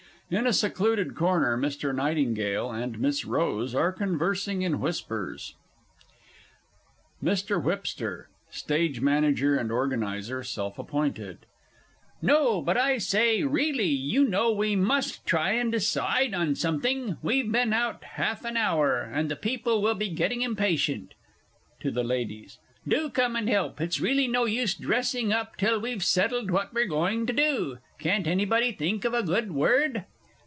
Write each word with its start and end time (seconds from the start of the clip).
_In 0.37 0.47
a 0.47 0.53
secluded 0.53 1.13
corner, 1.13 1.57
MR. 1.57 1.93
NIGHTINGALE 1.93 2.71
and 2.71 2.97
MISS 2.99 3.25
ROSE 3.25 3.75
are 3.75 3.91
conversing 3.91 4.61
in 4.61 4.79
whispers. 4.79 5.55
MR. 7.21 7.61
WHIPSTER 7.61 8.29
(Stage 8.49 9.01
Manager 9.01 9.57
and 9.57 9.69
Organizer 9.73 10.41
self 10.41 10.79
appointed). 10.79 11.39
No 12.21 12.61
but 12.61 12.77
I 12.77 12.97
say, 12.97 13.43
really, 13.43 13.89
you 13.89 14.23
know, 14.23 14.53
we 14.53 14.73
must 14.73 15.25
try 15.25 15.49
and 15.51 15.69
decide 15.69 16.33
on 16.33 16.55
something 16.55 17.17
we've 17.21 17.51
been 17.51 17.73
out 17.73 18.01
half 18.01 18.45
an 18.45 18.55
hour, 18.55 19.01
and 19.01 19.27
the 19.29 19.35
people 19.35 19.81
will 19.81 19.95
be 19.95 20.07
getting 20.07 20.43
impatient! 20.43 21.13
(To 21.81 21.91
the 21.91 22.05
Ladies.) 22.05 22.57
Do 22.87 23.09
come 23.09 23.35
and 23.35 23.49
help; 23.49 23.81
it's 23.81 23.99
really 23.99 24.29
no 24.29 24.45
use 24.45 24.75
dressing 24.75 25.33
up 25.33 25.57
till 25.57 25.77
we've 25.81 26.01
settled 26.01 26.51
what 26.51 26.73
we're 26.73 26.85
going 26.87 27.25
to 27.25 27.33
do. 27.33 27.79
Can't 27.99 28.27
anybody 28.27 28.71
think 28.71 29.03
of 29.03 29.13
a 29.13 29.23
good 29.23 29.51
Word? 29.51 30.05